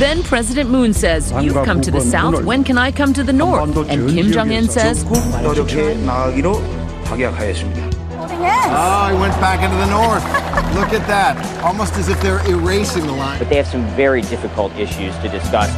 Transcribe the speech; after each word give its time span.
Then 0.00 0.22
President 0.22 0.70
Moon 0.70 0.94
says, 0.94 1.30
You've 1.42 1.62
come 1.62 1.82
to 1.82 1.90
the 1.90 2.00
south, 2.00 2.42
when 2.42 2.64
can 2.64 2.78
I 2.78 2.90
come 2.90 3.12
to 3.12 3.22
the 3.22 3.34
north? 3.34 3.76
And 3.90 4.08
Kim 4.08 4.32
Jong 4.32 4.50
un 4.50 4.66
says, 4.66 5.04
Ah, 8.72 9.10
oh, 9.10 9.14
he 9.14 9.20
went 9.20 9.34
back 9.34 9.62
into 9.62 9.76
the 9.76 9.90
north. 9.90 10.24
Look 10.74 10.98
at 10.98 11.06
that. 11.06 11.36
Almost 11.62 11.96
as 11.96 12.08
if 12.08 12.18
they're 12.22 12.40
erasing 12.48 13.06
the 13.06 13.12
line. 13.12 13.38
But 13.38 13.50
they 13.50 13.56
have 13.56 13.66
some 13.66 13.86
very 13.88 14.22
difficult 14.22 14.74
issues 14.76 15.14
to 15.18 15.28
discuss. 15.28 15.68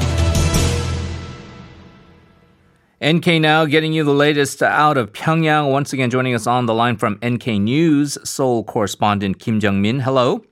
NK 3.04 3.40
Now 3.40 3.64
getting 3.64 3.92
you 3.92 4.04
the 4.04 4.14
latest 4.14 4.62
out 4.62 4.96
of 4.98 5.12
Pyongyang. 5.12 5.72
Once 5.72 5.92
again, 5.92 6.10
joining 6.10 6.36
us 6.36 6.46
on 6.46 6.66
the 6.66 6.74
line 6.74 6.96
from 6.96 7.18
NK 7.24 7.58
News, 7.58 8.18
Seoul 8.22 8.62
correspondent 8.62 9.40
Kim 9.40 9.58
Jeongmin. 9.58 10.02
Hello. 10.02 10.44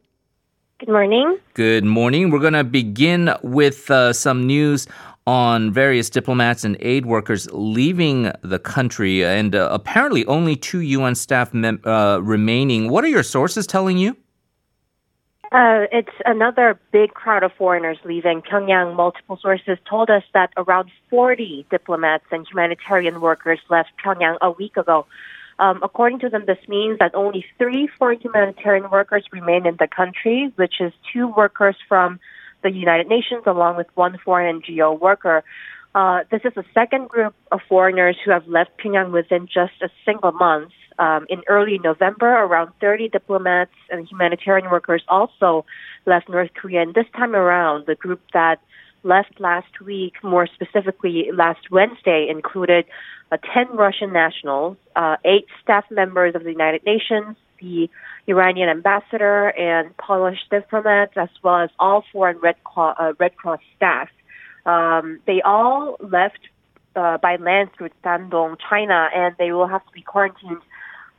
Good 0.80 0.88
morning. 0.88 1.38
Good 1.52 1.84
morning. 1.84 2.30
We're 2.30 2.38
going 2.38 2.54
to 2.54 2.64
begin 2.64 3.34
with 3.42 3.90
uh, 3.90 4.14
some 4.14 4.46
news 4.46 4.86
on 5.26 5.70
various 5.70 6.08
diplomats 6.08 6.64
and 6.64 6.78
aid 6.80 7.04
workers 7.04 7.46
leaving 7.52 8.32
the 8.40 8.58
country, 8.58 9.22
and 9.22 9.54
uh, 9.54 9.68
apparently 9.70 10.24
only 10.24 10.56
two 10.56 10.80
UN 10.80 11.14
staff 11.14 11.52
mem- 11.52 11.82
uh, 11.84 12.20
remaining. 12.22 12.88
What 12.88 13.04
are 13.04 13.08
your 13.08 13.22
sources 13.22 13.66
telling 13.66 13.98
you? 13.98 14.16
Uh, 15.52 15.84
it's 15.92 16.16
another 16.24 16.80
big 16.92 17.12
crowd 17.12 17.42
of 17.42 17.52
foreigners 17.58 17.98
leaving 18.06 18.40
Pyongyang. 18.40 18.96
Multiple 18.96 19.38
sources 19.42 19.76
told 19.86 20.08
us 20.08 20.22
that 20.32 20.50
around 20.56 20.90
40 21.10 21.66
diplomats 21.70 22.24
and 22.30 22.46
humanitarian 22.48 23.20
workers 23.20 23.58
left 23.68 23.90
Pyongyang 24.02 24.38
a 24.40 24.50
week 24.50 24.78
ago. 24.78 25.04
Um, 25.60 25.78
according 25.82 26.20
to 26.20 26.30
them, 26.30 26.44
this 26.46 26.58
means 26.68 26.98
that 27.00 27.14
only 27.14 27.44
three 27.58 27.86
foreign 27.98 28.18
humanitarian 28.18 28.88
workers 28.90 29.24
remain 29.30 29.66
in 29.66 29.76
the 29.78 29.86
country, 29.86 30.50
which 30.56 30.80
is 30.80 30.90
two 31.12 31.28
workers 31.28 31.76
from 31.86 32.18
the 32.62 32.70
United 32.70 33.08
Nations 33.08 33.42
along 33.46 33.76
with 33.76 33.86
one 33.94 34.16
foreign 34.24 34.62
NGO 34.62 34.98
worker. 34.98 35.44
Uh, 35.94 36.20
this 36.30 36.40
is 36.44 36.54
the 36.54 36.64
second 36.72 37.08
group 37.08 37.34
of 37.52 37.60
foreigners 37.68 38.16
who 38.24 38.30
have 38.30 38.46
left 38.48 38.70
Pyongyang 38.78 39.12
within 39.12 39.46
just 39.46 39.74
a 39.82 39.90
single 40.06 40.32
month. 40.32 40.72
Um, 40.98 41.26
in 41.28 41.42
early 41.46 41.78
November, 41.78 42.28
around 42.28 42.72
30 42.80 43.08
diplomats 43.08 43.72
and 43.90 44.08
humanitarian 44.08 44.70
workers 44.70 45.02
also 45.08 45.66
left 46.06 46.28
North 46.28 46.50
Korea. 46.54 46.82
And 46.82 46.94
this 46.94 47.06
time 47.14 47.34
around, 47.34 47.86
the 47.86 47.94
group 47.94 48.20
that 48.32 48.60
left 49.02 49.40
last 49.40 49.80
week, 49.80 50.14
more 50.22 50.46
specifically 50.46 51.30
last 51.32 51.70
Wednesday, 51.70 52.28
included 52.30 52.84
uh, 53.32 53.36
10 53.54 53.76
Russian 53.76 54.12
nationals, 54.12 54.76
uh, 54.96 55.16
eight 55.24 55.46
staff 55.62 55.84
members 55.90 56.34
of 56.34 56.44
the 56.44 56.50
United 56.50 56.84
Nations, 56.84 57.36
the 57.60 57.88
Iranian 58.26 58.68
ambassador, 58.68 59.48
and 59.48 59.96
Polish 59.96 60.38
diplomats, 60.50 61.12
as 61.16 61.28
well 61.42 61.60
as 61.60 61.70
all 61.78 62.04
foreign 62.12 62.38
Red, 62.38 62.62
Cross, 62.64 62.96
uh, 62.98 63.12
Red 63.18 63.36
Cross 63.36 63.60
staff. 63.76 64.08
Um, 64.66 65.20
they 65.26 65.40
all 65.42 65.96
left 66.00 66.40
uh, 66.96 67.18
by 67.18 67.36
land 67.36 67.70
through 67.76 67.90
Dandong, 68.04 68.56
China, 68.68 69.08
and 69.14 69.34
they 69.38 69.52
will 69.52 69.68
have 69.68 69.84
to 69.86 69.92
be 69.92 70.02
quarantined 70.02 70.62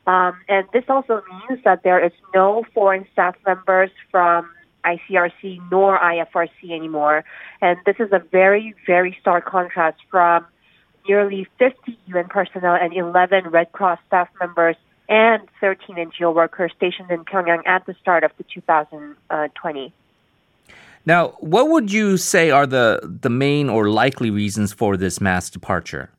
um, 0.06 0.40
and 0.48 0.66
this 0.72 0.84
also 0.88 1.22
means 1.48 1.62
that 1.64 1.82
there 1.84 2.04
is 2.04 2.12
no 2.34 2.64
foreign 2.74 3.06
staff 3.12 3.36
members 3.46 3.90
from 4.10 4.50
ICRC 4.84 5.60
nor 5.70 5.98
IFRC 5.98 6.70
anymore. 6.70 7.24
And 7.60 7.78
this 7.86 7.96
is 7.98 8.12
a 8.12 8.18
very, 8.18 8.74
very 8.86 9.16
stark 9.20 9.46
contrast 9.46 9.98
from 10.10 10.46
nearly 11.08 11.46
50 11.58 11.98
UN 12.06 12.28
personnel 12.28 12.74
and 12.74 12.92
11 12.94 13.48
Red 13.50 13.72
Cross 13.72 13.98
staff 14.06 14.28
members 14.40 14.76
and 15.08 15.42
13 15.60 15.96
NGO 15.96 16.34
workers 16.34 16.72
stationed 16.76 17.10
in 17.10 17.24
Pyongyang 17.24 17.66
at 17.66 17.84
the 17.86 17.94
start 18.00 18.24
of 18.24 18.30
the 18.38 18.44
2020. 18.44 19.92
Now, 21.04 21.28
what 21.40 21.68
would 21.68 21.92
you 21.92 22.16
say 22.16 22.50
are 22.50 22.66
the, 22.66 23.00
the 23.02 23.30
main 23.30 23.68
or 23.68 23.90
likely 23.90 24.30
reasons 24.30 24.72
for 24.72 24.96
this 24.96 25.20
mass 25.20 25.50
departure? 25.50 26.10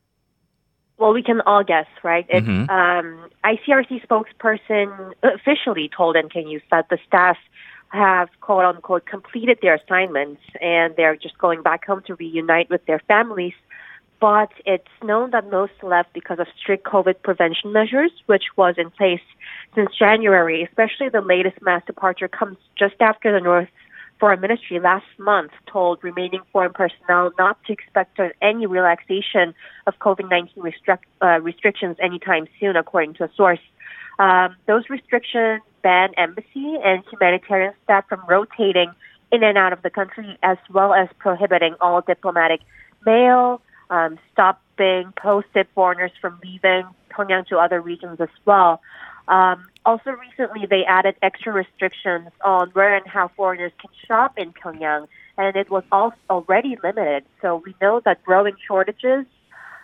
Well, 0.97 1.13
we 1.13 1.23
can 1.23 1.41
all 1.41 1.63
guess, 1.63 1.87
right? 2.03 2.25
It's, 2.29 2.45
mm-hmm. 2.45 2.69
um, 2.69 3.29
ICRC 3.43 4.05
spokesperson 4.05 5.13
officially 5.23 5.89
told 5.95 6.17
NK 6.17 6.45
News 6.45 6.61
that 6.71 6.89
the 6.89 6.97
staff 7.07 7.37
have 7.93 8.29
quote 8.41 8.65
unquote 8.65 9.05
completed 9.05 9.59
their 9.61 9.75
assignments 9.75 10.41
and 10.59 10.95
they're 10.97 11.15
just 11.15 11.37
going 11.37 11.61
back 11.61 11.85
home 11.85 12.01
to 12.07 12.15
reunite 12.15 12.69
with 12.69 12.85
their 12.85 12.99
families. 13.07 13.53
But 14.19 14.51
it's 14.65 14.87
known 15.03 15.31
that 15.31 15.51
most 15.51 15.73
left 15.83 16.13
because 16.13 16.39
of 16.39 16.47
strict 16.59 16.85
COVID 16.85 17.21
prevention 17.23 17.71
measures, 17.71 18.11
which 18.25 18.45
was 18.55 18.75
in 18.77 18.89
place 18.89 19.21
since 19.75 19.89
January. 19.97 20.63
Especially 20.63 21.09
the 21.09 21.21
latest 21.21 21.61
mass 21.61 21.83
departure 21.85 22.27
comes 22.27 22.57
just 22.77 22.95
after 22.99 23.31
the 23.31 23.41
North 23.41 23.67
Foreign 24.19 24.39
Ministry 24.39 24.79
last 24.79 25.05
month 25.19 25.51
told 25.69 26.01
remaining 26.03 26.39
foreign 26.51 26.71
personnel 26.71 27.31
not 27.37 27.61
to 27.65 27.73
expect 27.73 28.19
any 28.41 28.65
relaxation 28.65 29.53
of 29.85 29.99
COVID-19 29.99 30.55
restric- 30.57 30.99
uh, 31.21 31.41
restrictions 31.41 31.97
anytime 32.01 32.47
soon, 32.59 32.77
according 32.77 33.15
to 33.15 33.25
a 33.25 33.29
source. 33.35 33.59
Um, 34.19 34.55
those 34.65 34.89
restrictions 34.89 35.61
ban 35.83 36.09
embassy 36.17 36.77
and 36.83 37.03
humanitarian 37.11 37.73
staff 37.83 38.07
from 38.07 38.21
rotating 38.27 38.91
in 39.31 39.43
and 39.43 39.57
out 39.57 39.73
of 39.73 39.81
the 39.81 39.89
country, 39.89 40.37
as 40.41 40.57
well 40.71 40.93
as 40.93 41.09
prohibiting 41.19 41.75
all 41.81 42.01
diplomatic 42.01 42.61
mail, 43.05 43.61
um, 43.89 44.17
stopping 44.31 45.13
posted 45.15 45.67
foreigners 45.75 46.11
from 46.21 46.39
leaving 46.43 46.85
Pyongyang 47.11 47.47
to 47.47 47.57
other 47.57 47.81
regions 47.81 48.19
as 48.19 48.29
well. 48.45 48.81
Um, 49.27 49.65
also, 49.85 50.11
recently 50.11 50.65
they 50.65 50.83
added 50.85 51.15
extra 51.21 51.51
restrictions 51.51 52.29
on 52.43 52.69
where 52.71 52.95
and 52.95 53.07
how 53.07 53.29
foreigners 53.29 53.71
can 53.79 53.89
shop 54.07 54.37
in 54.37 54.53
Pyongyang, 54.53 55.07
and 55.37 55.55
it 55.55 55.69
was 55.69 55.83
also 55.91 56.17
already 56.29 56.77
limited. 56.83 57.23
So 57.41 57.61
we 57.65 57.75
know 57.81 58.01
that 58.05 58.23
growing 58.23 58.55
shortages 58.67 59.25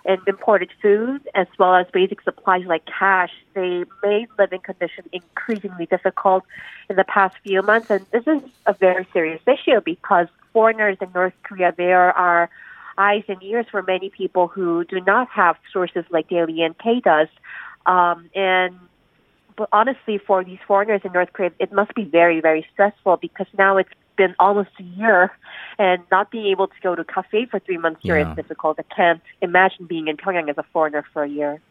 in 0.05 0.17
imported 0.27 0.71
food 0.81 1.27
as 1.35 1.47
well 1.57 1.75
as 1.75 1.85
basic 1.91 2.21
supplies 2.21 2.65
like 2.65 2.85
cash, 2.85 3.31
they 3.53 3.83
made 4.03 4.27
living 4.37 4.61
conditions 4.61 5.07
increasingly 5.11 5.85
difficult 5.85 6.43
in 6.89 6.95
the 6.95 7.03
past 7.03 7.35
few 7.43 7.61
months. 7.61 7.89
And 7.89 8.05
this 8.11 8.25
is 8.25 8.41
a 8.65 8.73
very 8.73 9.07
serious 9.11 9.41
issue 9.45 9.81
because 9.83 10.27
foreigners 10.53 10.97
in 11.01 11.09
North 11.13 11.33
Korea, 11.43 11.73
there 11.75 12.17
are 12.17 12.49
eyes 12.97 13.23
and 13.27 13.41
ears 13.43 13.65
for 13.71 13.81
many 13.81 14.09
people 14.09 14.47
who 14.47 14.83
do 14.85 14.99
not 15.01 15.29
have 15.29 15.57
sources 15.71 16.05
like 16.09 16.29
Daily 16.29 16.65
NK 16.65 17.03
does. 17.03 17.27
Um, 17.85 18.29
and 18.35 18.77
but 19.55 19.67
honestly, 19.73 20.17
for 20.17 20.43
these 20.43 20.59
foreigners 20.65 21.01
in 21.03 21.11
North 21.11 21.33
Korea, 21.33 21.51
it 21.59 21.73
must 21.73 21.93
be 21.93 22.05
very, 22.05 22.39
very 22.39 22.65
stressful 22.71 23.17
because 23.17 23.47
now 23.57 23.75
it's 23.75 23.89
been 24.19 24.35
almost 24.37 24.69
a 24.79 24.83
year, 24.83 25.31
and 25.79 26.03
not 26.11 26.29
being 26.29 26.47
able 26.47 26.67
to 26.67 26.79
go 26.83 26.93
to 26.93 27.01
a 27.01 27.05
cafe 27.05 27.47
for 27.49 27.59
three 27.59 27.77
months 27.77 28.01
here 28.03 28.19
yeah. 28.19 28.29
is 28.29 28.35
difficult. 28.35 28.77
I 28.77 28.83
can't 28.93 29.21
imagine 29.41 29.85
being 29.87 30.09
in 30.09 30.17
Pyongyang 30.17 30.49
as 30.49 30.57
a 30.57 30.65
foreigner 30.73 31.05
for 31.13 31.23
a 31.23 31.29
year. 31.29 31.61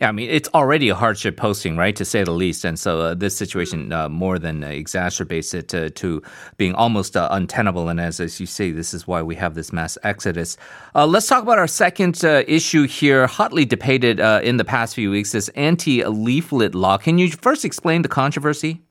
Yeah, 0.00 0.08
I 0.08 0.12
mean, 0.12 0.30
it's 0.30 0.48
already 0.54 0.88
a 0.88 0.94
hardship 0.94 1.36
posting, 1.36 1.76
right, 1.76 1.94
to 1.96 2.04
say 2.04 2.24
the 2.24 2.30
least. 2.30 2.64
And 2.64 2.78
so 2.78 3.00
uh, 3.00 3.14
this 3.14 3.36
situation 3.36 3.92
uh, 3.92 4.08
more 4.08 4.38
than 4.38 4.64
uh, 4.64 4.68
exacerbates 4.68 5.52
it 5.54 5.68
to, 5.68 5.90
to 5.90 6.22
being 6.56 6.74
almost 6.74 7.16
uh, 7.16 7.28
untenable. 7.30 7.88
And 7.88 8.00
as, 8.00 8.20
as 8.20 8.40
you 8.40 8.46
say, 8.46 8.70
this 8.70 8.94
is 8.94 9.06
why 9.06 9.22
we 9.22 9.34
have 9.34 9.54
this 9.54 9.72
mass 9.72 9.98
exodus. 10.04 10.56
Uh, 10.94 11.06
let's 11.06 11.26
talk 11.26 11.42
about 11.42 11.58
our 11.58 11.66
second 11.66 12.24
uh, 12.24 12.44
issue 12.48 12.86
here, 12.86 13.26
hotly 13.26 13.64
debated 13.64 14.18
in 14.20 14.56
the 14.56 14.64
past 14.64 14.94
few 14.94 15.10
weeks, 15.10 15.32
this 15.32 15.48
anti 15.50 16.04
leaflet 16.04 16.74
law. 16.74 16.96
Can 16.96 17.18
you 17.18 17.30
first 17.30 17.64
explain 17.64 18.02
the 18.02 18.08
controversy? 18.08 18.87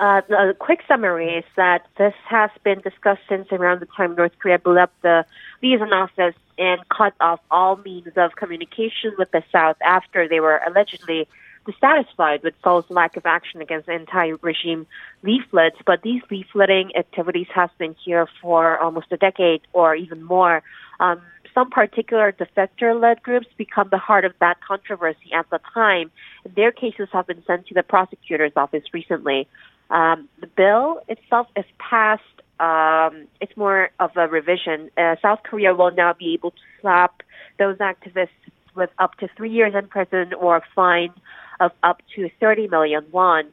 Uh, 0.00 0.22
a 0.30 0.54
quick 0.54 0.80
summary 0.88 1.36
is 1.36 1.44
that 1.56 1.86
this 1.98 2.14
has 2.26 2.50
been 2.64 2.80
discussed 2.80 3.20
since 3.28 3.46
around 3.52 3.80
the 3.80 3.86
time 3.86 4.14
North 4.14 4.32
Korea 4.38 4.58
blew 4.58 4.78
up 4.78 4.90
the 5.02 5.26
liaison 5.62 5.92
office 5.92 6.34
and 6.56 6.80
cut 6.88 7.12
off 7.20 7.38
all 7.50 7.76
means 7.76 8.08
of 8.16 8.34
communication 8.34 9.12
with 9.18 9.30
the 9.30 9.42
South 9.52 9.76
after 9.84 10.26
they 10.26 10.40
were 10.40 10.58
allegedly 10.66 11.28
dissatisfied 11.66 12.42
with 12.42 12.54
Seoul's 12.64 12.88
lack 12.88 13.18
of 13.18 13.26
action 13.26 13.60
against 13.60 13.90
anti-regime 13.90 14.86
leaflets. 15.22 15.76
But 15.84 16.00
these 16.00 16.22
leafleting 16.30 16.96
activities 16.96 17.48
have 17.54 17.70
been 17.76 17.94
here 18.02 18.26
for 18.40 18.78
almost 18.78 19.08
a 19.10 19.18
decade 19.18 19.60
or 19.74 19.94
even 19.94 20.22
more. 20.22 20.62
Um, 20.98 21.20
some 21.52 21.68
particular 21.68 22.32
defector-led 22.32 23.22
groups 23.22 23.48
become 23.58 23.88
the 23.90 23.98
heart 23.98 24.24
of 24.24 24.32
that 24.40 24.62
controversy 24.62 25.30
at 25.34 25.50
the 25.50 25.60
time. 25.74 26.10
Their 26.56 26.72
cases 26.72 27.08
have 27.12 27.26
been 27.26 27.44
sent 27.46 27.66
to 27.66 27.74
the 27.74 27.82
prosecutor's 27.82 28.52
office 28.56 28.84
recently. 28.94 29.46
Um, 29.90 30.28
the 30.40 30.46
bill 30.46 31.02
itself 31.08 31.48
is 31.56 31.64
passed. 31.78 32.22
Um, 32.58 33.26
it's 33.40 33.56
more 33.56 33.90
of 33.98 34.16
a 34.16 34.28
revision. 34.28 34.90
Uh, 34.96 35.16
South 35.20 35.40
Korea 35.42 35.74
will 35.74 35.90
now 35.90 36.12
be 36.12 36.34
able 36.34 36.52
to 36.52 36.62
slap 36.80 37.22
those 37.58 37.78
activists 37.78 38.28
with 38.74 38.90
up 38.98 39.16
to 39.18 39.28
three 39.36 39.50
years 39.50 39.74
in 39.74 39.88
prison 39.88 40.32
or 40.34 40.56
a 40.56 40.62
fine 40.74 41.12
of 41.58 41.72
up 41.82 42.00
to 42.14 42.30
30 42.40 42.68
million 42.68 43.04
won. 43.10 43.46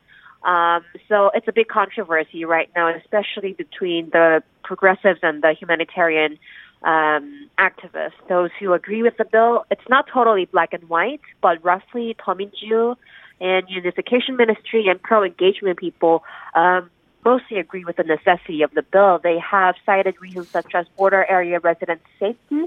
Um, 0.43 0.85
so 1.09 1.31
it's 1.33 1.47
a 1.47 1.51
big 1.51 1.67
controversy 1.67 2.45
right 2.45 2.69
now, 2.75 2.95
especially 2.95 3.53
between 3.53 4.09
the 4.11 4.43
progressives 4.63 5.19
and 5.23 5.41
the 5.41 5.53
humanitarian 5.53 6.37
um, 6.83 7.49
activists. 7.57 8.13
Those 8.29 8.51
who 8.59 8.73
agree 8.73 9.03
with 9.03 9.17
the 9.17 9.25
bill, 9.25 9.65
it's 9.71 9.87
not 9.89 10.07
totally 10.11 10.45
black 10.45 10.73
and 10.73 10.87
white, 10.89 11.21
but 11.41 11.63
roughly 11.63 12.15
Deominju 12.19 12.95
and 13.39 13.69
unification 13.69 14.35
ministry 14.35 14.87
and 14.87 15.01
pro 15.01 15.23
engagement 15.23 15.77
people 15.77 16.23
um, 16.55 16.89
mostly 17.25 17.59
agree 17.59 17.83
with 17.83 17.97
the 17.97 18.03
necessity 18.03 18.61
of 18.61 18.71
the 18.73 18.81
bill. 18.81 19.19
They 19.21 19.37
have 19.39 19.75
cited 19.85 20.15
reasons 20.21 20.49
such 20.49 20.73
as 20.73 20.87
border 20.97 21.25
area 21.25 21.59
resident 21.59 22.01
safety, 22.19 22.65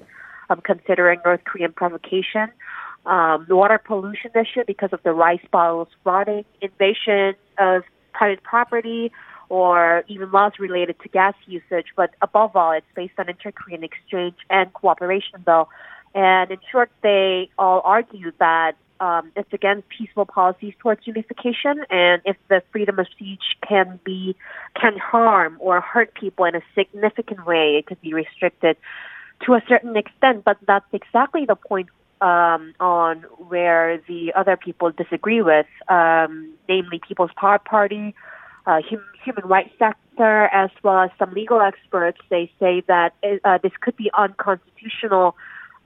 um, 0.49 0.61
considering 0.61 1.21
North 1.25 1.45
Korean 1.45 1.73
provocation, 1.73 2.51
um, 3.06 3.47
the 3.49 3.56
water 3.56 3.79
pollution 3.79 4.31
issue 4.35 4.65
because 4.67 4.93
of 4.93 5.03
the 5.03 5.13
rice 5.13 5.45
bottles 5.51 5.89
rotting, 6.05 6.45
invasion 6.61 7.35
of 7.59 7.83
private 8.13 8.43
property, 8.43 9.11
or 9.50 10.05
even 10.08 10.31
laws 10.31 10.52
related 10.58 10.99
to 11.00 11.08
gas 11.11 11.35
usage. 11.47 11.88
But 11.94 12.14
above 12.23 12.56
all, 12.56 12.73
it's 12.73 12.87
based 12.94 13.14
on 13.19 13.29
inter-Korean 13.29 13.85
exchange 13.85 14.37
and 14.49 14.73
cooperation 14.73 15.43
bill. 15.44 15.69
And 16.14 16.50
in 16.50 16.58
short, 16.73 16.91
they 17.02 17.50
all 17.58 17.82
argue 17.85 18.32
that 18.38 18.76
um, 19.00 19.32
it's 19.35 19.52
against 19.52 19.88
peaceful 19.88 20.26
policies 20.26 20.75
towards 20.79 21.06
unification, 21.06 21.85
and 21.88 22.20
if 22.26 22.37
the 22.49 22.62
freedom 22.70 22.99
of 22.99 23.06
speech 23.08 23.43
can 23.67 23.99
be 24.05 24.37
can 24.79 24.99
harm 24.99 25.56
or 25.58 25.81
hurt 25.81 26.12
people 26.14 26.44
in 26.44 26.55
a 26.55 26.61
significant 26.75 27.46
way, 27.46 27.76
it 27.79 27.87
could 27.87 28.00
be 28.03 28.12
restricted 28.12 28.76
to 29.46 29.55
a 29.55 29.62
certain 29.67 29.96
extent. 29.96 30.44
But 30.44 30.58
that's 30.67 30.85
exactly 30.93 31.46
the 31.46 31.56
point 31.56 31.88
um, 32.20 32.75
on 32.79 33.23
where 33.49 34.03
the 34.06 34.35
other 34.37 34.56
people 34.58 34.91
disagree 34.91 35.41
with, 35.41 35.67
um, 35.88 36.53
namely 36.69 37.00
People's 37.06 37.31
Power 37.37 37.58
Party, 37.58 38.14
uh, 38.67 38.81
hum, 38.89 39.03
human 39.25 39.47
rights 39.47 39.75
sector, 39.79 40.45
as 40.47 40.71
well 40.83 40.99
as 41.01 41.11
some 41.19 41.33
legal 41.33 41.61
experts. 41.61 42.19
They 42.29 42.51
say 42.59 42.83
that 42.89 43.15
uh, 43.45 43.59
this 43.62 43.73
could 43.81 43.97
be 43.97 44.11
unconstitutional 44.17 45.37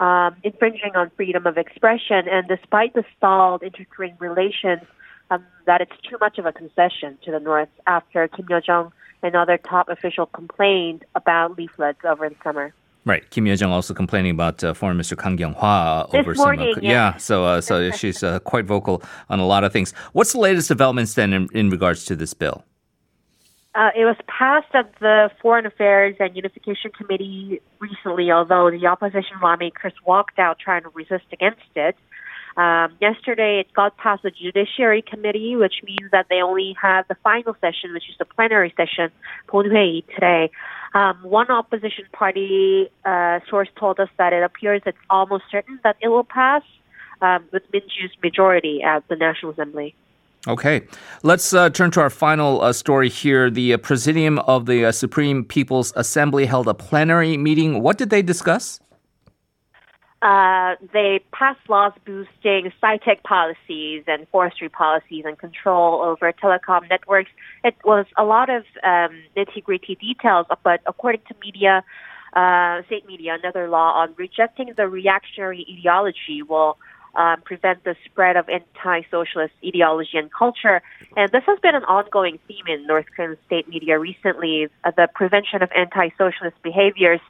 um, 0.01 0.37
infringing 0.43 0.97
on 0.97 1.11
freedom 1.17 1.47
of 1.47 1.57
expression. 1.57 2.29
And 2.29 2.49
despite 2.49 2.95
the 2.95 3.05
stalled 3.17 3.63
inter-Korean 3.63 4.17
relations, 4.19 4.83
um, 5.31 5.45
that 5.67 5.81
it's 5.81 5.93
too 6.09 6.17
much 6.21 6.39
of 6.39 6.47
a 6.47 6.53
concession 6.53 7.19
to 7.25 7.31
the 7.31 7.41
North 7.41 7.69
after 7.87 8.29
Kim 8.29 8.47
Yo 8.49 8.61
Jong 8.61 8.93
and 9.23 9.35
other 9.35 9.57
top 9.57 9.89
officials 9.89 10.29
complained 10.35 11.05
about 11.15 11.57
leaflets 11.57 12.05
over 12.05 12.29
the 12.29 12.37
summer. 12.43 12.75
Right, 13.07 13.29
Kim 13.31 13.47
Yo 13.47 13.55
Jong 13.55 13.71
also 13.71 13.93
complaining 13.93 14.31
about 14.31 14.65
uh, 14.65 14.73
Foreign 14.73 14.97
Minister 14.97 15.15
Kang 15.15 15.37
Kyung 15.37 15.55
Hwa 15.55 16.09
over 16.15 16.35
morning, 16.35 16.75
some. 16.75 16.85
Uh, 16.85 16.87
yeah. 16.87 16.91
yeah. 16.91 17.17
so 17.19 17.45
uh, 17.45 17.61
so 17.61 17.91
she's 18.01 18.23
uh, 18.23 18.39
quite 18.41 18.65
vocal 18.65 19.03
on 19.29 19.41
a 19.41 19.47
lot 19.47 19.63
of 19.63 19.73
things. 19.73 19.93
What's 20.13 20.33
the 20.33 20.41
latest 20.41 20.69
developments 20.69 21.15
then 21.15 21.33
in, 21.35 21.49
in 21.53 21.69
regards 21.69 22.07
to 22.07 22.17
this 22.17 22.33
bill? 22.33 22.65
Uh, 23.75 23.91
it 23.97 24.05
was 24.05 24.17
passed 24.29 24.73
at 24.73 24.95
the 25.01 25.31
Foreign 25.43 25.67
Affairs 25.67 26.15
and 26.21 26.35
Unification 26.37 26.93
Committee 26.93 27.61
recently, 27.81 28.31
although 28.31 28.71
the 28.71 28.87
opposition 28.87 29.37
lawmakers 29.43 29.93
walked 30.07 30.39
out 30.39 30.59
trying 30.61 30.85
to 30.85 30.91
resist 30.91 31.25
against 31.33 31.63
it. 31.75 31.97
Um, 32.58 32.96
yesterday, 33.00 33.60
it 33.60 33.74
got 33.74 33.96
past 33.98 34.24
the 34.24 34.32
Judiciary 34.32 35.02
Committee, 35.02 35.56
which 35.56 35.76
means 35.84 36.12
that 36.12 36.26
they 36.30 36.42
only 36.42 36.76
have 36.82 37.08
the 37.08 37.16
final 37.24 37.56
session, 37.62 37.94
which 37.94 38.10
is 38.10 38.16
the 38.20 38.26
plenary 38.26 38.74
session, 38.76 39.12
본회의 39.48 40.04
today. 40.14 40.52
Um, 40.94 41.18
one 41.24 41.50
opposition 41.52 42.06
party 42.12 42.90
uh, 43.06 43.40
source 43.50 43.70
told 43.78 44.00
us 44.00 44.10
that 44.18 44.34
it 44.34 44.44
appears 44.44 44.82
it's 44.86 44.98
almost 45.10 45.44
certain 45.52 45.80
that 45.84 45.96
it 46.02 46.08
will 46.08 46.24
pass 46.24 46.64
um, 47.22 47.46
with 47.54 47.64
Minju's 47.72 48.12
majority 48.24 48.82
at 48.82 49.08
the 49.08 49.16
National 49.16 49.52
Assembly. 49.52 49.96
Okay, 50.48 50.88
let's 51.22 51.54
uh, 51.54 51.70
turn 51.70 51.92
to 51.92 52.00
our 52.00 52.10
final 52.10 52.62
uh, 52.62 52.72
story 52.72 53.10
here. 53.10 53.50
The 53.50 53.74
uh, 53.74 53.78
Presidium 53.78 54.40
of 54.40 54.66
the 54.66 54.86
uh, 54.86 54.92
Supreme 54.92 55.44
People's 55.44 55.92
Assembly 55.98 56.46
held 56.46 56.68
a 56.68 56.74
plenary 56.74 57.36
meeting. 57.36 57.82
What 57.82 57.98
did 57.98 58.10
they 58.10 58.22
discuss? 58.22 58.80
Uh, 60.25 60.75
they 60.95 61.21
passed 61.33 61.61
laws 61.69 61.93
boosting 62.07 62.73
sci-tech 62.81 63.23
policies 63.25 64.03
and 64.07 64.27
forestry 64.29 64.71
policies 64.71 65.23
and 65.27 65.37
control 65.39 66.01
over 66.01 66.33
telecom 66.33 66.89
networks. 66.89 67.31
It 67.63 67.77
was 67.85 68.07
a 68.17 68.25
lot 68.25 68.49
of 68.49 68.65
um, 68.83 69.13
nitty-gritty 69.37 69.97
details, 69.97 70.47
but 70.63 70.81
according 70.87 71.21
to 71.29 71.35
media, 71.45 71.85
uh, 72.33 72.83
state 72.87 73.07
media, 73.07 73.37
another 73.39 73.69
law 73.69 73.91
on 74.01 74.15
rejecting 74.17 74.73
the 74.75 74.89
reactionary 74.89 75.67
ideology 75.71 76.43
will 76.43 76.79
um, 77.17 77.43
prevent 77.43 77.85
the 77.85 77.95
spread 78.07 78.37
of 78.37 78.49
anti-socialist 78.49 79.53
ideology 79.65 80.17
and 80.17 80.33
culture. 80.33 80.81
And 81.19 81.31
this 81.33 81.45
has 81.47 81.59
been 81.61 81.75
an 81.75 81.85
ongoing 81.85 82.39
theme 82.49 82.67
in 82.67 82.87
North 82.87 83.07
Korean 83.15 83.37
state 83.47 83.69
media 83.69 83.99
recently, 83.99 84.69
uh, 84.85 84.91
the 84.97 85.07
prevention 85.15 85.63
of 85.63 85.71
anti-socialist 85.77 86.57
behaviors. 86.63 87.21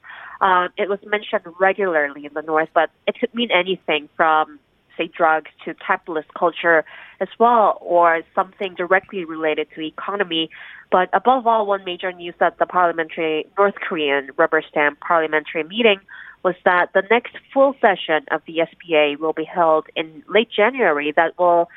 Uh, 0.40 0.68
it 0.76 0.88
was 0.88 0.98
mentioned 1.06 1.42
regularly 1.58 2.26
in 2.26 2.34
the 2.34 2.42
North, 2.42 2.68
but 2.74 2.90
it 3.06 3.18
could 3.18 3.34
mean 3.34 3.50
anything 3.50 4.08
from 4.16 4.58
say 4.96 5.08
drugs 5.08 5.50
to 5.64 5.74
capitalist 5.74 6.28
culture 6.34 6.84
as 7.20 7.28
well, 7.38 7.78
or 7.80 8.22
something 8.34 8.74
directly 8.74 9.24
related 9.24 9.68
to 9.74 9.80
economy. 9.80 10.50
But 10.90 11.08
above 11.12 11.46
all, 11.46 11.66
one 11.66 11.84
major 11.84 12.12
news 12.12 12.34
at 12.40 12.58
the 12.58 12.66
parliamentary 12.66 13.46
North 13.58 13.74
Korean 13.74 14.30
rubber 14.36 14.62
stamp 14.68 15.00
parliamentary 15.00 15.64
meeting 15.64 16.00
was 16.44 16.54
that 16.64 16.92
the 16.92 17.02
next 17.10 17.34
full 17.52 17.74
session 17.80 18.26
of 18.30 18.42
the 18.46 18.60
SPA 18.70 19.20
will 19.20 19.32
be 19.32 19.44
held 19.44 19.86
in 19.96 20.22
late 20.28 20.50
January. 20.54 21.12
That 21.16 21.38
will 21.38 21.70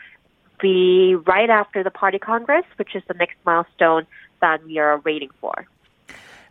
be 0.62 1.16
right 1.16 1.50
after 1.50 1.84
the 1.84 1.92
party 1.92 2.20
congress, 2.20 2.66
which 2.76 2.96
is 2.96 3.04
the 3.08 3.14
next 3.14 3.38
milestone 3.46 4.06
that 4.42 4.64
we 4.66 4.78
are 4.78 5.00
waiting 5.00 5.30
for. 5.40 5.66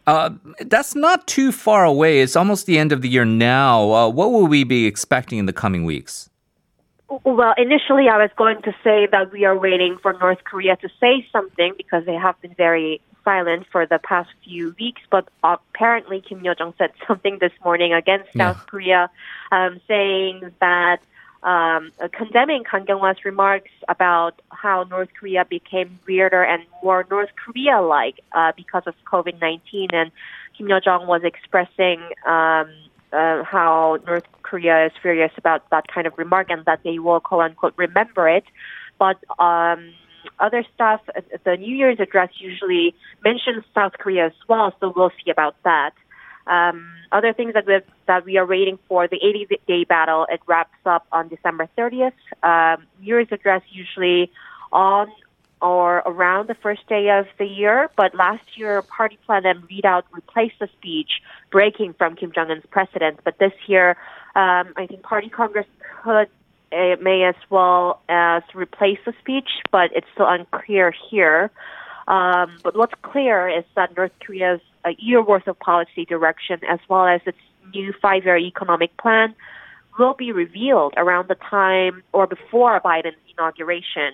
Uh, 0.07 0.31
that's 0.61 0.95
not 0.95 1.27
too 1.27 1.51
far 1.51 1.85
away. 1.85 2.21
It's 2.21 2.37
almost 2.37 2.67
the 2.67 2.79
end 2.79 2.93
of 2.93 3.03
the 3.03 3.09
year 3.09 3.25
now. 3.25 3.91
Uh, 3.93 4.09
what 4.09 4.31
will 4.31 4.47
we 4.47 4.63
be 4.63 4.87
expecting 4.87 5.39
in 5.39 5.47
the 5.47 5.53
coming 5.53 5.85
weeks? 5.85 6.31
Well, 7.25 7.55
initially, 7.57 8.09
I 8.09 8.19
was 8.19 8.31
going 8.37 8.63
to 8.63 8.73
say 8.83 9.07
that 9.11 9.33
we 9.33 9.45
are 9.45 9.57
waiting 9.57 9.97
for 10.03 10.13
North 10.15 10.43
Korea 10.45 10.77
to 10.77 10.89
say 11.01 11.27
something 11.33 11.75
because 11.77 12.05
they 12.05 12.15
have 12.15 12.41
been 12.41 12.55
very 12.55 13.01
silent 13.25 13.67
for 13.71 13.87
the 13.87 13.99
past 13.99 14.31
few 14.45 14.75
weeks, 14.79 15.03
but 15.11 15.29
apparently 15.43 16.21
Kim 16.21 16.43
Yo 16.45 16.55
Jong 16.55 16.75
said 16.79 16.93
something 17.07 17.39
this 17.41 17.53
morning 17.65 17.93
against 17.93 18.29
yeah. 18.35 18.53
South 18.53 18.67
Korea, 18.67 19.11
um, 19.53 19.81
saying 19.87 20.53
that 20.61 21.01
um, 21.47 21.93
condemning 22.13 22.65
Kang 22.69 22.87
Kyung-hwa's 22.87 23.25
remarks 23.25 23.71
about 23.89 24.43
how 24.51 24.83
North 24.83 25.11
Korea 25.19 25.45
became 25.45 25.99
weirder 26.07 26.43
and 26.43 26.65
more 26.83 27.07
North 27.09 27.31
Korea-like 27.37 28.21
uh, 28.33 28.53
because 28.57 28.83
of 28.87 28.95
COVID-19, 29.11 29.95
and 29.95 30.11
Kim 30.59 30.69
Yo 30.69 30.81
Jong 30.81 31.07
was 31.07 31.23
expressing 31.23 32.01
um, 32.27 32.69
uh, 33.13 33.45
how 33.45 33.99
North 34.05 34.25
Korea 34.43 34.87
is 34.87 34.93
furious 35.01 35.31
about 35.39 35.71
that 35.71 35.87
kind 35.87 36.09
of 36.09 36.19
remark 36.19 36.51
and 36.51 36.65
that 36.65 36.81
they 36.83 36.99
will 36.99 37.21
quote 37.21 37.45
unquote 37.45 37.75
remember 37.77 38.29
it, 38.29 38.45
but. 38.99 39.17
Um, 39.39 39.95
other 40.41 40.65
stuff, 40.75 41.01
uh, 41.17 41.21
the 41.45 41.57
New 41.57 41.75
Year's 41.75 42.01
address 42.01 42.31
usually 42.39 42.97
mentions 43.25 43.65
South 43.73 43.93
Korea 43.93 44.27
as 44.27 44.33
well, 44.49 44.75
so 44.81 44.93
we'll 44.95 45.13
see 45.25 45.31
about 45.31 45.55
that. 45.63 45.93
Um, 46.47 46.93
other 47.13 47.33
things 47.33 47.55
that 47.55 47.67
we 47.67 47.81
that 48.07 48.25
we 48.25 48.37
are 48.37 48.47
waiting 48.47 48.79
for 48.89 49.09
the 49.09 49.17
80 49.17 49.61
day 49.67 49.85
battle. 49.85 50.27
It 50.31 50.41
wraps 50.47 50.79
up 50.85 51.07
on 51.13 51.29
December 51.29 51.69
30th. 51.77 52.13
Um, 52.43 52.87
Year's 53.01 53.29
address 53.31 53.63
usually 53.71 54.31
on 54.73 55.11
or 55.63 55.99
around 56.05 56.49
the 56.49 56.55
first 56.55 56.87
day 56.87 57.09
of 57.11 57.27
the 57.39 57.47
year, 57.47 57.91
but 57.97 58.15
last 58.15 58.45
year 58.57 58.83
party 58.83 59.19
plan 59.25 59.47
and 59.47 59.67
readout 59.69 60.03
replaced 60.13 60.59
the 60.61 60.69
speech, 60.79 61.23
breaking 61.51 61.95
from 61.95 62.15
Kim 62.15 62.31
Jong 62.33 62.51
Un's 62.51 62.67
precedent. 62.71 63.21
But 63.25 63.39
this 63.39 63.55
year, 63.67 63.91
um, 64.35 64.75
I 64.77 64.87
think 64.87 65.03
party 65.03 65.31
congress 65.31 65.67
could 66.03 66.29
it 66.73 67.01
may 67.03 67.25
as 67.25 67.37
well 67.49 68.03
as 68.09 68.43
replace 68.55 68.99
the 69.05 69.15
speech, 69.21 69.49
but 69.71 69.91
it's 69.95 70.07
still 70.15 70.29
unclear 70.29 70.93
here. 71.11 71.51
Um, 72.09 72.59
but 72.63 72.77
what's 72.77 72.95
clear 73.03 73.49
is 73.49 73.65
that 73.75 73.97
North 73.97 74.13
Korea's 74.21 74.61
a 74.87 74.95
year 74.99 75.23
worth 75.23 75.47
of 75.49 75.59
policy 75.59 76.05
direction, 76.05 76.61
as 76.69 76.79
well 76.89 77.07
as 77.07 77.21
its 77.27 77.39
new 77.75 77.93
five 78.01 78.25
year 78.25 78.39
economic 78.39 78.97
plan, 78.97 79.35
will 79.99 80.15
be 80.15 80.33
revealed 80.33 80.95
around 80.97 81.29
the 81.29 81.35
time 81.35 82.03
or 82.13 82.27
before 82.27 82.81
Biden's 82.81 83.17
inauguration. 83.37 84.13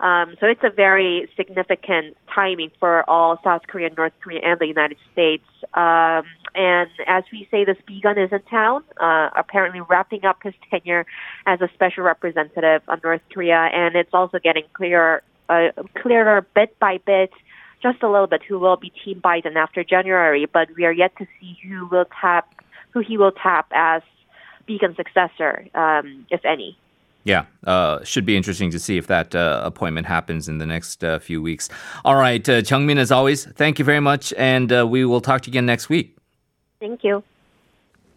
Um, 0.00 0.34
so 0.40 0.46
it's 0.46 0.64
a 0.64 0.70
very 0.70 1.28
significant 1.36 2.16
timing 2.34 2.70
for 2.80 3.08
all 3.08 3.38
South 3.44 3.62
Korea, 3.66 3.90
North 3.96 4.14
Korea, 4.22 4.40
and 4.42 4.58
the 4.58 4.66
United 4.66 4.96
States. 5.12 5.44
Um, 5.74 6.24
and 6.54 6.90
as 7.06 7.24
we 7.30 7.46
say, 7.50 7.64
this 7.64 7.76
Biegun 7.88 8.22
is 8.22 8.32
in 8.32 8.40
town, 8.50 8.82
uh, 8.98 9.28
apparently 9.36 9.80
wrapping 9.82 10.24
up 10.24 10.38
his 10.42 10.54
tenure 10.70 11.04
as 11.46 11.60
a 11.60 11.68
special 11.74 12.02
representative 12.02 12.82
on 12.88 13.00
North 13.04 13.20
Korea, 13.32 13.68
and 13.72 13.94
it's 13.94 14.14
also 14.14 14.38
getting 14.38 14.64
clearer, 14.72 15.22
uh, 15.50 15.68
clearer 16.00 16.46
bit 16.54 16.78
by 16.78 16.98
bit, 17.04 17.30
just 17.82 18.02
a 18.02 18.08
little 18.08 18.26
bit, 18.26 18.42
who 18.46 18.58
will 18.58 18.76
be 18.76 18.92
Team 19.04 19.20
Biden 19.20 19.56
after 19.56 19.84
January. 19.84 20.46
But 20.52 20.68
we 20.76 20.84
are 20.84 20.92
yet 20.92 21.16
to 21.18 21.26
see 21.38 21.58
who 21.62 21.86
will 21.86 22.06
tap, 22.20 22.54
who 22.90 23.00
he 23.00 23.16
will 23.16 23.32
tap 23.32 23.66
as 23.72 24.02
Biegun's 24.68 24.96
successor, 24.96 25.66
um, 25.74 26.26
if 26.30 26.44
any. 26.44 26.76
Yeah, 27.24 27.44
uh, 27.66 28.02
should 28.02 28.24
be 28.24 28.36
interesting 28.36 28.70
to 28.70 28.78
see 28.78 28.96
if 28.96 29.06
that 29.08 29.34
uh, 29.34 29.60
appointment 29.62 30.06
happens 30.06 30.48
in 30.48 30.58
the 30.58 30.64
next 30.64 31.04
uh, 31.04 31.18
few 31.18 31.42
weeks. 31.42 31.68
All 32.04 32.16
right, 32.16 32.46
uh, 32.48 32.62
as 32.62 33.12
always, 33.12 33.44
thank 33.44 33.78
you 33.78 33.84
very 33.84 34.00
much, 34.00 34.32
and 34.38 34.72
uh, 34.72 34.86
we 34.86 35.04
will 35.04 35.20
talk 35.20 35.42
to 35.42 35.48
you 35.48 35.52
again 35.52 35.66
next 35.66 35.90
week. 35.90 36.16
Thank 36.80 37.04
you. 37.04 37.22